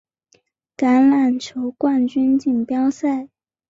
[0.75, 3.29] 橄榄球冠军锦标赛。